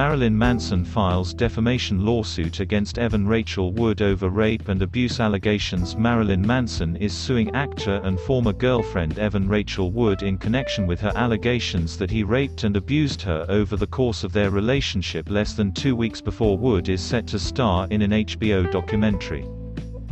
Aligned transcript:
Marilyn 0.00 0.38
Manson 0.38 0.82
files 0.82 1.34
defamation 1.34 2.06
lawsuit 2.06 2.60
against 2.60 2.98
Evan 2.98 3.26
Rachel 3.26 3.70
Wood 3.70 4.00
over 4.00 4.30
rape 4.30 4.70
and 4.70 4.80
abuse 4.80 5.20
allegations 5.20 5.94
Marilyn 5.94 6.40
Manson 6.40 6.96
is 6.96 7.12
suing 7.12 7.54
actor 7.54 8.00
and 8.02 8.18
former 8.18 8.54
girlfriend 8.54 9.18
Evan 9.18 9.46
Rachel 9.46 9.90
Wood 9.92 10.22
in 10.22 10.38
connection 10.38 10.86
with 10.86 11.02
her 11.02 11.12
allegations 11.16 11.98
that 11.98 12.10
he 12.10 12.22
raped 12.22 12.64
and 12.64 12.78
abused 12.78 13.20
her 13.20 13.44
over 13.50 13.76
the 13.76 13.86
course 13.86 14.24
of 14.24 14.32
their 14.32 14.48
relationship 14.48 15.28
less 15.28 15.52
than 15.52 15.70
two 15.70 15.94
weeks 15.94 16.22
before 16.22 16.56
Wood 16.56 16.88
is 16.88 17.02
set 17.02 17.26
to 17.26 17.38
star 17.38 17.86
in 17.90 18.00
an 18.00 18.12
HBO 18.12 18.72
documentary. 18.72 19.46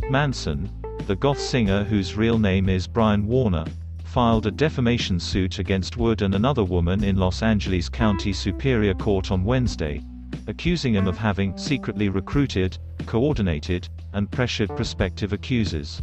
Manson, 0.07 0.69
the 1.07 1.15
goth 1.15 1.39
singer 1.39 1.83
whose 1.83 2.15
real 2.15 2.37
name 2.37 2.69
is 2.69 2.85
Brian 2.85 3.25
Warner, 3.25 3.65
filed 4.09 4.47
a 4.47 4.51
defamation 4.51 5.19
suit 5.19 5.59
against 5.59 5.95
Wood 5.95 6.23
and 6.23 6.33
another 6.33 6.63
woman 6.63 7.03
in 7.03 7.17
Los 7.17 7.43
Angeles 7.43 7.89
County 7.89 8.33
Superior 8.33 8.95
Court 8.95 9.29
on 9.29 9.43
Wednesday, 9.43 10.01
accusing 10.47 10.95
him 10.95 11.05
of 11.07 11.15
having 11.15 11.55
secretly 11.55 12.09
recruited, 12.09 12.75
coordinated, 13.05 13.87
and 14.13 14.31
pressured 14.31 14.75
prospective 14.75 15.31
accusers. 15.31 16.01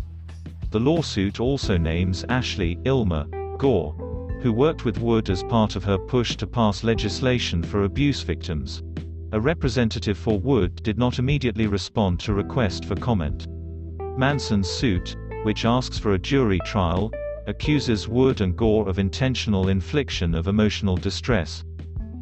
The 0.70 0.78
lawsuit 0.78 1.41
also 1.41 1.77
names 1.77 2.24
Ashley 2.28 2.77
Illma 2.84 3.27
Gore, 3.59 3.92
who 4.41 4.52
worked 4.52 4.84
with 4.84 5.00
Wood 5.00 5.28
as 5.28 5.42
part 5.42 5.75
of 5.75 5.83
her 5.83 5.98
push 5.98 6.36
to 6.36 6.47
pass 6.47 6.84
legislation 6.84 7.61
for 7.61 7.83
abuse 7.83 8.23
victims. 8.23 8.84
A 9.33 9.41
representative 9.41 10.16
for 10.16 10.38
Wood 10.38 10.80
did 10.84 10.97
not 10.97 11.19
immediately 11.19 11.66
respond 11.66 12.20
to 12.20 12.34
request 12.34 12.84
for 12.84 12.95
comment. 12.95 13.48
Manson's 14.16 14.69
suit, 14.69 15.16
which 15.42 15.64
asks 15.64 15.98
for 15.98 16.14
a 16.14 16.19
jury 16.20 16.61
trial, 16.64 17.11
accuses 17.46 18.09
Wood 18.09 18.41
and 18.41 18.56
Gore 18.56 18.88
of 18.88 18.98
intentional 18.98 19.68
infliction 19.68 20.34
of 20.34 20.48
emotional 20.48 20.96
distress. 20.96 21.64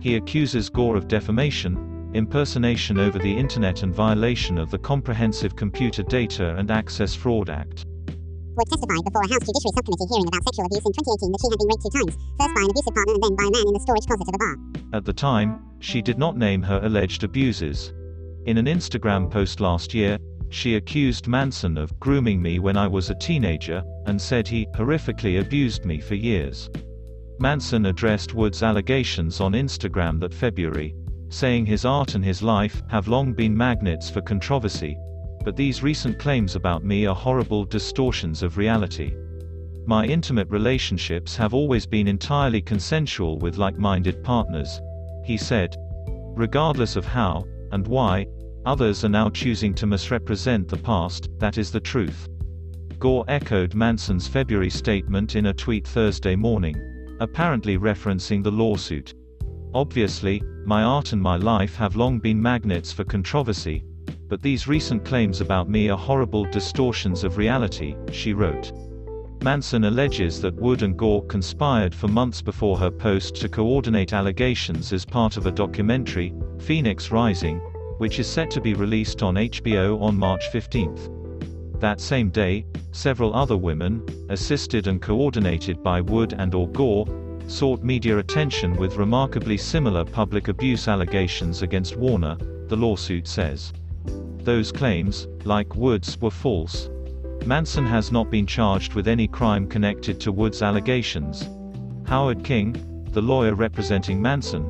He 0.00 0.16
accuses 0.16 0.69
Gore 0.69 0.97
of 0.97 1.08
defamation, 1.08 2.11
impersonation 2.14 2.98
over 2.98 3.19
the 3.19 3.34
Internet 3.36 3.83
and 3.83 3.95
violation 3.95 4.58
of 4.58 4.70
the 4.70 4.78
Comprehensive 4.78 5.56
Computer 5.56 6.02
Data 6.02 6.55
and 6.56 6.70
Access 6.70 7.14
Fraud 7.14 7.48
Act. 7.48 7.86
Wood 8.56 8.69
testified 8.69 9.02
before 9.02 9.22
a 9.22 9.28
House 9.33 9.47
Judiciary 9.47 9.75
Subcommittee 9.75 10.06
hearing 10.12 10.28
about 10.28 10.45
sexual 10.45 10.67
abuse 10.67 10.84
in 10.84 10.92
2018 10.92 11.33
that 11.33 11.41
she 11.41 11.48
had 11.50 11.58
been 11.58 11.69
raped 11.72 11.83
two 11.83 11.91
times, 11.91 12.14
first 12.39 12.55
by 12.55 12.61
an 12.62 12.70
abusive 12.70 12.95
partner 12.95 13.14
and 13.14 13.22
then 13.25 13.34
by 13.34 13.45
a 13.45 13.50
man 13.50 13.67
in 13.67 13.75
the 13.75 13.80
storage 13.80 14.06
closet 14.06 14.28
of 14.28 14.34
a 14.34 14.39
bar. 14.39 14.55
At 14.92 15.05
the 15.05 15.12
time, 15.12 15.58
she 15.80 16.02
did 16.02 16.19
not 16.19 16.36
name 16.36 16.62
her 16.62 16.80
alleged 16.84 17.25
abusers. 17.25 17.92
In 18.47 18.58
an 18.58 18.67
Instagram 18.67 19.30
post 19.30 19.58
last 19.58 19.95
year, 19.95 20.19
she 20.50 20.77
accused 20.77 21.27
Manson 21.27 21.77
of 21.77 21.98
grooming 22.00 22.41
me 22.41 22.59
when 22.59 22.77
I 22.77 22.87
was 22.87 23.11
a 23.11 23.14
teenager, 23.14 23.83
and 24.06 24.20
said 24.20 24.47
he 24.47 24.67
horrifically 24.75 25.41
abused 25.41 25.84
me 25.84 26.01
for 26.01 26.14
years. 26.14 26.70
Manson 27.39 27.86
addressed 27.86 28.34
Wood's 28.34 28.62
allegations 28.62 29.41
on 29.41 29.53
Instagram 29.53 30.20
that 30.20 30.33
February, 30.33 30.95
saying 31.28 31.67
his 31.67 31.84
art 31.84 32.14
and 32.14 32.25
his 32.25 32.42
life 32.42 32.83
have 32.89 33.09
long 33.09 33.33
been 33.33 33.56
magnets 33.56 34.09
for 34.09 34.20
controversy, 34.20 34.97
but 35.45 35.56
these 35.56 35.83
recent 35.83 36.19
claims 36.19 36.55
about 36.55 36.84
me 36.84 37.06
are 37.06 37.14
horrible 37.14 37.64
distortions 37.64 38.42
of 38.42 38.56
reality. 38.56 39.14
My 39.86 40.06
intimate 40.06 40.48
relationships 40.48 41.36
have 41.36 41.53
always 41.53 41.86
been 41.86 42.08
entirely 42.08 42.62
consensual 42.62 43.39
with 43.39 43.58
like-minded 43.58 44.23
partners, 44.25 44.81
he 45.25 45.36
said. 45.36 45.77
Regardless 46.36 46.97
of 46.97 47.05
how, 47.05 47.45
and 47.73 47.86
why, 47.86 48.27
others 48.67 49.05
are 49.05 49.09
now 49.11 49.29
choosing 49.29 49.75
to 49.75 49.87
misrepresent 49.87 50.69
the 50.69 50.77
past, 50.77 51.29
that 51.39 51.59
is 51.59 51.70
the 51.70 51.81
truth. 51.81 52.29
Gore 52.98 53.25
echoed 53.29 53.75
Manson's 53.75 54.27
February 54.27 54.70
statement 54.70 55.37
in 55.37 55.47
a 55.47 55.53
tweet 55.55 55.87
Thursday 55.87 56.37
morning, 56.37 57.17
apparently 57.20 57.77
referencing 57.77 58.42
the 58.42 58.51
lawsuit. 58.51 59.15
Obviously, 59.75 60.42
my 60.65 60.83
art 60.83 61.12
and 61.12 61.20
my 61.20 61.37
life 61.37 61.75
have 61.77 61.97
long 61.97 62.19
been 62.19 62.41
magnets 62.41 62.92
for 62.92 63.05
controversy, 63.05 63.85
but 64.29 64.41
these 64.41 64.67
recent 64.67 65.05
claims 65.05 65.41
about 65.41 65.69
me 65.69 65.89
are 65.89 65.98
horrible 65.98 66.45
distortions 66.47 67.24
of 67.24 67.36
reality, 67.36 67.95
she 68.13 68.33
wrote. 68.33 68.73
Manson 69.42 69.85
alleges 69.85 70.41
that 70.41 70.55
Wood 70.55 70.83
and 70.83 70.97
Gore 70.97 71.27
conspired 71.27 71.95
for 71.95 72.08
months 72.08 72.41
before 72.41 72.79
her 72.79 72.91
post 72.91 73.35
to 73.36 73.48
coordinate 73.48 74.14
allegations 74.14 74.92
as 74.92 75.05
part 75.05 75.36
of 75.36 75.47
a 75.47 75.53
documentary, 75.53 76.33
Phoenix 76.58 77.11
Rising, 77.11 77.61
which 77.98 78.18
is 78.18 78.27
set 78.27 78.50
to 78.50 78.60
be 78.60 78.74
released 78.74 79.22
on 79.22 79.34
HBO 79.34 80.00
on 80.00 80.16
March 80.16 80.48
15. 80.48 81.78
That 81.80 82.00
same 82.00 82.30
day, 82.30 82.66
several 82.92 83.34
other 83.34 83.56
women, 83.56 84.05
assisted 84.30 84.86
and 84.86 85.02
coordinated 85.02 85.82
by 85.82 86.00
Wood 86.00 86.34
and 86.38 86.55
or 86.55 86.68
Gore, 86.68 87.06
sought 87.46 87.82
media 87.82 88.18
attention 88.18 88.77
with 88.77 88.96
remarkably 88.96 89.56
similar 89.56 90.05
public 90.05 90.48
abuse 90.48 90.88
allegations 90.88 91.62
against 91.62 91.96
Warner, 91.96 92.36
the 92.68 92.77
lawsuit 92.77 93.28
says. 93.28 93.72
Those 94.38 94.72
claims, 94.72 95.28
like 95.44 95.76
Wood's, 95.76 96.20
were 96.20 96.30
false. 96.30 96.88
Manson 97.46 97.86
has 97.86 98.11
not 98.11 98.30
been 98.30 98.46
charged 98.46 98.94
with 98.94 99.08
any 99.08 99.28
crime 99.28 99.66
connected 99.66 100.20
to 100.20 100.32
Wood's 100.32 100.62
allegations. 100.62 101.48
Howard 102.06 102.44
King, 102.44 103.05
the 103.11 103.22
lawyer 103.22 103.55
representing 103.55 104.20
Manson, 104.20 104.64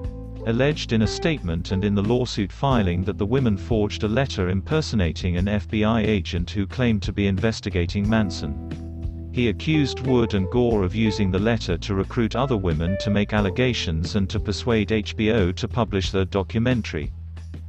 alleged 0.46 0.92
in 0.92 1.02
a 1.02 1.06
statement 1.06 1.72
and 1.72 1.84
in 1.84 1.94
the 1.94 2.02
lawsuit 2.02 2.52
filing 2.52 3.02
that 3.04 3.18
the 3.18 3.26
women 3.26 3.56
forged 3.56 4.02
a 4.02 4.08
letter 4.08 4.50
impersonating 4.50 5.36
an 5.36 5.46
FBI 5.46 6.06
agent 6.06 6.50
who 6.50 6.66
claimed 6.66 7.02
to 7.02 7.12
be 7.12 7.26
investigating 7.26 8.08
Manson. 8.08 9.30
He 9.32 9.48
accused 9.48 10.06
Wood 10.06 10.34
and 10.34 10.48
Gore 10.50 10.84
of 10.84 10.94
using 10.94 11.30
the 11.30 11.38
letter 11.38 11.76
to 11.78 11.94
recruit 11.94 12.36
other 12.36 12.56
women 12.56 12.96
to 13.00 13.10
make 13.10 13.32
allegations 13.32 14.14
and 14.14 14.30
to 14.30 14.38
persuade 14.38 14.90
HBO 14.90 15.54
to 15.56 15.66
publish 15.66 16.10
their 16.10 16.24
documentary. 16.24 17.10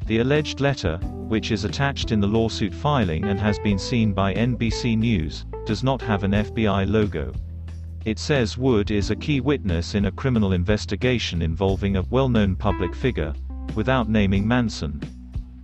The 0.06 0.20
alleged 0.20 0.60
letter, 0.60 0.98
which 0.98 1.50
is 1.50 1.64
attached 1.64 2.12
in 2.12 2.20
the 2.20 2.28
lawsuit 2.28 2.74
filing 2.74 3.26
and 3.26 3.40
has 3.40 3.58
been 3.58 3.80
seen 3.80 4.14
by 4.14 4.36
NBC 4.36 4.96
News, 4.96 5.46
does 5.66 5.84
not 5.84 6.02
have 6.04 6.24
an 6.24 6.32
FBI 6.34 6.88
logo. 6.88 7.34
It 8.06 8.20
says 8.20 8.56
Wood 8.56 8.92
is 8.92 9.10
a 9.10 9.16
key 9.16 9.42
witness 9.42 9.96
in 9.96 10.06
a 10.06 10.12
criminal 10.12 10.54
investigation 10.54 11.42
involving 11.42 11.98
a 11.98 12.04
well-known 12.04 12.56
public 12.56 12.94
figure, 12.94 13.34
without 13.74 14.10
naming 14.10 14.48
Manson. 14.48 15.02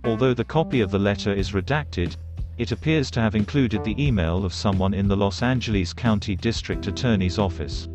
Although 0.02 0.34
the 0.34 0.44
copy 0.44 0.80
of 0.80 0.90
the 0.90 0.98
letter 0.98 1.32
is 1.32 1.52
redacted, 1.52 2.16
it 2.58 2.72
appears 2.72 3.12
to 3.12 3.20
have 3.20 3.36
included 3.36 3.84
the 3.84 3.94
email 4.04 4.44
of 4.44 4.52
someone 4.52 4.92
in 4.92 5.06
the 5.06 5.16
Los 5.16 5.40
Angeles 5.40 5.92
County 5.92 6.34
District 6.34 6.84
Attorney's 6.88 7.38
Office. 7.38 7.88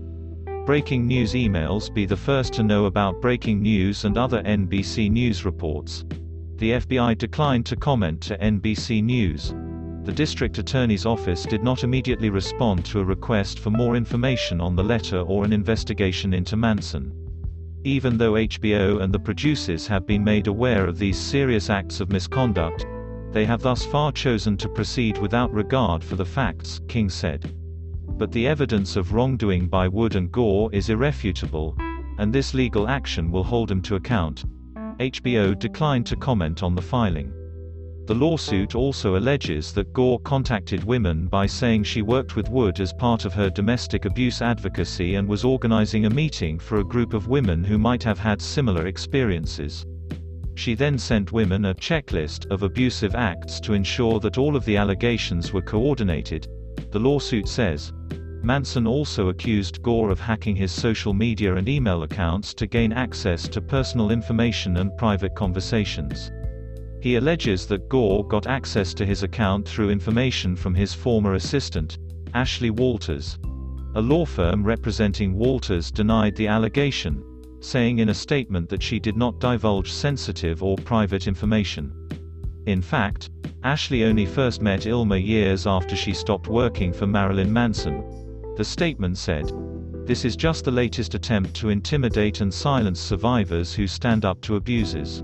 Breaking 0.66 1.06
news 1.06 1.34
emails 1.34 1.94
be 1.94 2.06
the 2.06 2.16
first 2.16 2.54
to 2.54 2.64
know 2.64 2.86
about 2.86 3.22
breaking 3.22 3.62
news 3.62 4.06
and 4.06 4.18
other 4.18 4.42
NBC 4.44 5.12
News 5.12 5.44
reports. 5.44 6.06
The 6.56 6.72
FBI 6.72 7.18
declined 7.18 7.66
to 7.66 7.76
comment 7.76 8.22
to 8.22 8.38
NBC 8.38 9.04
News 9.04 9.54
the 10.08 10.14
district 10.14 10.58
attorney's 10.58 11.06
office 11.06 11.44
did 11.44 11.62
not 11.62 11.84
immediately 11.84 12.30
respond 12.30 12.86
to 12.86 13.02
a 13.02 13.04
request 13.04 13.60
for 13.60 13.72
more 13.72 13.98
information 13.98 14.62
on 14.62 14.74
the 14.74 14.84
letter 14.84 15.20
or 15.20 15.44
an 15.44 15.52
investigation 15.52 16.34
into 16.34 16.56
Manson. 16.56 17.12
Even 17.84 18.18
though 18.18 18.32
HBO 18.32 19.02
and 19.02 19.14
the 19.14 19.20
producers 19.20 19.86
have 19.86 20.08
been 20.08 20.24
made 20.24 20.48
aware 20.48 20.86
of 20.86 20.98
these 20.98 21.20
serious 21.20 21.70
acts 21.70 22.00
of 22.00 22.10
misconduct, 22.10 22.86
they 23.34 23.44
have 23.44 23.62
thus 23.62 23.86
far 23.86 24.14
chosen 24.14 24.56
to 24.56 24.70
proceed 24.70 25.18
without 25.18 25.54
regard 25.54 26.02
for 26.02 26.16
the 26.16 26.24
facts, 26.24 26.80
King 26.88 27.10
said. 27.10 27.54
But 28.18 28.32
the 28.32 28.48
evidence 28.48 28.96
of 28.96 29.12
wrongdoing 29.12 29.68
by 29.68 29.90
Wood 29.90 30.16
and 30.16 30.32
Gore 30.32 30.70
is 30.72 30.90
irrefutable, 30.90 31.76
and 32.18 32.32
this 32.32 32.54
legal 32.54 32.88
action 32.88 33.30
will 33.30 33.44
hold 33.44 33.68
them 33.68 33.82
to 33.82 33.96
account. 33.96 34.46
HBO 35.02 35.60
declined 35.60 36.06
to 36.06 36.16
comment 36.16 36.64
on 36.64 36.76
the 36.76 36.82
filing. 36.82 37.34
The 38.08 38.16
lawsuit 38.16 38.74
also 38.74 39.18
alleges 39.18 39.74
that 39.74 39.92
Gore 39.92 40.22
contacted 40.22 40.86
women 40.86 41.28
by 41.28 41.46
saying 41.46 41.84
she 41.84 42.02
worked 42.02 42.38
with 42.38 42.50
Wood 42.50 42.80
as 42.80 42.94
part 42.94 43.26
of 43.26 43.34
her 43.34 43.50
domestic 43.50 44.06
abuse 44.06 44.42
advocacy 44.42 45.16
and 45.16 45.28
was 45.28 45.44
organizing 45.44 46.06
a 46.06 46.10
meeting 46.10 46.58
for 46.58 46.80
a 46.80 46.86
group 46.86 47.14
of 47.14 47.28
women 47.28 47.66
who 47.66 47.78
might 47.78 48.02
have 48.04 48.18
had 48.18 48.42
similar 48.42 48.88
experiences. 48.88 49.86
She 50.56 50.74
then 50.74 50.98
sent 50.98 51.34
women 51.34 51.66
a 51.66 51.76
checklist 51.76 52.50
of 52.50 52.64
abusive 52.64 53.14
acts 53.14 53.60
to 53.60 53.74
ensure 53.74 54.22
that 54.22 54.38
all 54.38 54.56
of 54.56 54.64
the 54.64 54.78
allegations 54.78 55.52
were 55.52 55.62
coordinated. 55.62 56.48
The 56.92 57.00
lawsuit 57.00 57.50
says. 57.50 57.92
Manson 58.42 58.88
also 58.88 59.28
accused 59.28 59.82
Gore 59.82 60.12
of 60.12 60.22
hacking 60.22 60.56
his 60.56 60.72
social 60.72 61.14
media 61.14 61.56
and 61.56 61.68
email 61.68 62.04
accounts 62.04 62.54
to 62.54 62.68
gain 62.68 62.94
access 62.94 63.50
to 63.50 63.60
personal 63.60 64.12
information 64.12 64.78
and 64.78 64.96
private 64.96 65.36
conversations. 65.36 66.32
He 67.08 67.16
alleges 67.16 67.66
that 67.68 67.88
Gore 67.88 68.28
got 68.28 68.48
access 68.48 68.94
to 68.96 69.06
his 69.06 69.24
account 69.24 69.66
through 69.66 69.92
information 69.92 70.58
from 70.58 70.76
his 70.76 70.94
former 70.94 71.36
assistant, 71.36 72.00
Ashley 72.34 72.70
Walters. 72.70 73.40
A 73.96 74.02
law 74.02 74.26
firm 74.26 74.62
representing 74.62 75.34
Walters 75.34 75.90
denied 75.90 76.36
the 76.36 76.48
allegation, 76.48 77.24
saying 77.62 78.00
in 78.00 78.10
a 78.10 78.14
statement 78.14 78.68
that 78.68 78.84
she 78.84 79.00
did 79.00 79.16
not 79.16 79.40
divulge 79.40 79.90
sensitive 79.90 80.62
or 80.62 80.76
private 80.76 81.30
information. 81.30 81.94
In 82.66 82.82
fact, 82.82 83.30
Ashley 83.64 84.04
only 84.04 84.26
first 84.26 84.62
met 84.62 84.82
Illma 84.82 85.26
years 85.26 85.66
after 85.66 85.96
she 85.96 86.12
stopped 86.12 86.50
working 86.50 86.92
for 86.92 87.08
Marilyn 87.08 87.54
Manson. 87.54 88.04
The 88.58 88.66
statement 88.66 89.18
said, 89.18 89.50
This 90.06 90.26
is 90.26 90.36
just 90.36 90.66
the 90.66 90.72
latest 90.72 91.16
attempt 91.16 91.54
to 91.54 91.70
intimidate 91.70 92.42
and 92.42 92.54
silence 92.54 93.00
survivors 93.00 93.74
who 93.74 93.88
stand 93.88 94.26
up 94.26 94.42
to 94.42 94.58
abusers. 94.58 95.24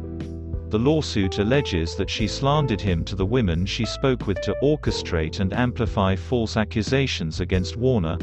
The 0.74 0.80
lawsuit 0.80 1.38
alleges 1.38 1.94
that 1.98 2.10
she 2.10 2.26
slandered 2.26 2.82
him 2.82 3.04
to 3.04 3.16
the 3.16 3.28
women 3.28 3.64
she 3.64 3.86
spoke 3.86 4.26
with 4.26 4.42
to 4.42 4.56
orchestrate 4.64 5.40
and 5.40 5.54
amplify 5.54 6.16
false 6.16 6.58
accusations 6.58 7.42
against 7.42 7.78
Warner, 7.78 8.18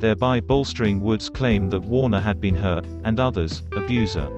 thereby 0.00 0.40
bolstering 0.40 1.00
Wood's 1.00 1.30
claim 1.30 1.70
that 1.70 1.80
Warner 1.80 2.20
had 2.20 2.42
been 2.42 2.56
her, 2.56 2.82
and 3.04 3.18
others, 3.18 3.62
abuser. 3.72 4.28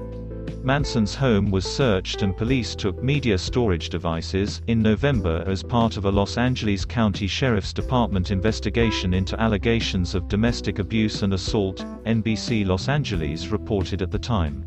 Manson's 0.63 1.13
home 1.13 1.51
was 1.51 1.65
searched 1.65 2.21
and 2.21 2.37
police 2.37 2.73
took 2.73 3.03
media 3.03 3.37
storage 3.37 3.89
devices 3.89 4.61
in 4.67 4.81
November 4.81 5.43
as 5.45 5.61
part 5.61 5.97
of 5.97 6.05
a 6.05 6.09
Los 6.09 6.37
Angeles 6.37 6.85
County 6.85 7.27
Sheriff's 7.27 7.73
Department 7.73 8.31
investigation 8.31 9.13
into 9.13 9.37
allegations 9.41 10.15
of 10.15 10.29
domestic 10.29 10.79
abuse 10.79 11.21
and 11.21 11.33
assault, 11.33 11.85
NBC 12.05 12.65
Los 12.65 12.87
Angeles 12.87 13.47
reported 13.47 14.01
at 14.01 14.11
the 14.11 14.19
time. 14.19 14.63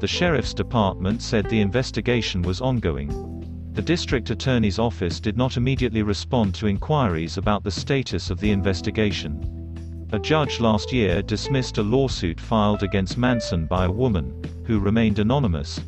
The 0.00 0.06
Sheriff's 0.06 0.54
Department 0.54 1.20
said 1.20 1.44
the 1.44 1.60
investigation 1.60 2.40
was 2.40 2.62
ongoing. 2.62 3.10
The 3.74 3.82
District 3.82 4.30
Attorney's 4.30 4.78
Office 4.78 5.20
did 5.20 5.36
not 5.36 5.58
immediately 5.58 6.02
respond 6.02 6.54
to 6.54 6.68
inquiries 6.68 7.36
about 7.36 7.64
the 7.64 7.70
status 7.70 8.30
of 8.30 8.40
the 8.40 8.50
investigation. 8.50 10.06
A 10.12 10.18
judge 10.18 10.58
last 10.58 10.90
year 10.90 11.20
dismissed 11.20 11.76
a 11.76 11.82
lawsuit 11.82 12.40
filed 12.40 12.82
against 12.82 13.18
Manson 13.18 13.66
by 13.66 13.84
a 13.84 13.90
woman, 13.90 14.42
who 14.64 14.80
remained 14.80 15.18
anonymous, 15.18 15.78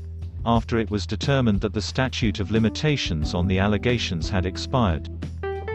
after 0.44 0.78
it 0.78 0.90
was 0.90 1.06
determined 1.06 1.62
that 1.62 1.72
the 1.72 1.80
statute 1.80 2.38
of 2.38 2.50
limitations 2.50 3.32
on 3.32 3.46
the 3.46 3.58
allegations 3.58 4.28
had 4.28 4.44
expired. 4.44 5.08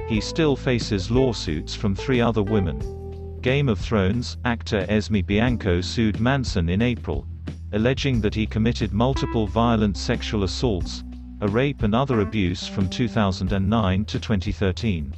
He 0.08 0.22
still 0.22 0.56
faces 0.56 1.10
lawsuits 1.10 1.74
from 1.74 1.96
three 1.96 2.22
other 2.22 2.44
women. 2.44 3.40
Game 3.42 3.68
of 3.68 3.80
Thrones 3.80 4.38
actor 4.46 4.86
Esme 4.88 5.22
Bianco 5.26 5.82
sued 5.82 6.20
Manson 6.20 6.70
in 6.70 6.84
April, 6.84 7.26
alleging 7.74 8.22
that 8.22 8.36
he 8.36 8.46
committed 8.46 8.94
multiple 8.94 9.46
violent 9.48 9.98
sexual 9.98 10.44
assaults, 10.44 11.04
a 11.42 11.48
rape 11.48 11.84
and 11.84 11.94
other 11.94 12.22
abuse 12.22 12.68
from 12.68 12.90
2009 12.90 14.06
to 14.06 14.20
2013. 14.20 15.14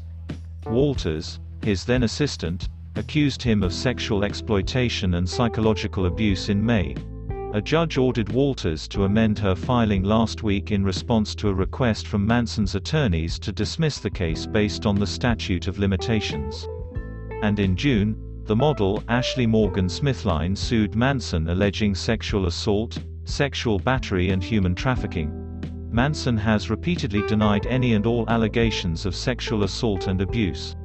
Walters, 0.66 1.40
his 1.64 1.86
then 1.86 2.04
assistant, 2.04 2.70
accused 2.96 3.42
him 3.42 3.64
of 3.64 3.74
sexual 3.74 4.24
exploitation 4.24 5.14
and 5.14 5.30
psychological 5.30 6.06
abuse 6.06 6.50
in 6.50 6.66
May. 6.66 6.96
A 7.54 7.62
judge 7.62 7.98
ordered 7.98 8.32
Walters 8.32 8.88
to 8.90 9.06
amend 9.06 9.40
her 9.40 9.56
filing 9.56 10.04
last 10.04 10.44
week 10.44 10.72
in 10.72 10.84
response 10.84 11.34
to 11.36 11.50
a 11.50 11.54
request 11.54 12.08
from 12.08 12.28
Manson's 12.28 12.76
attorneys 12.76 13.40
to 13.40 13.52
dismiss 13.52 14.00
the 14.00 14.10
case 14.10 14.46
based 14.46 14.86
on 14.86 14.96
the 14.96 15.08
statute 15.08 15.68
of 15.68 15.80
limitations. 15.80 16.68
And 17.42 17.60
in 17.60 17.76
June, 17.76 18.16
the 18.50 18.56
model, 18.56 19.04
Ashley 19.10 19.46
Morgan 19.46 19.86
Smithline 19.86 20.58
sued 20.58 20.96
Manson 20.96 21.50
alleging 21.50 21.94
sexual 21.94 22.48
assault, 22.48 22.98
sexual 23.24 23.78
battery 23.78 24.32
and 24.32 24.44
human 24.44 24.74
trafficking. 24.74 25.32
Manson 25.92 26.36
has 26.36 26.72
repeatedly 26.72 27.22
denied 27.28 27.68
any 27.68 27.94
and 27.94 28.08
all 28.08 28.28
allegations 28.28 29.06
of 29.06 29.14
sexual 29.14 29.66
assault 29.66 30.08
and 30.08 30.20
abuse. 30.20 30.76